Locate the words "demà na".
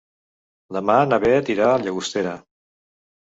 0.77-1.19